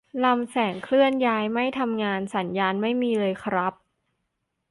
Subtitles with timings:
[0.23, 3.73] ลำแสงเคลื่อนย้ายไม่ทำงาน สัญญาณไม่มีเลยครับ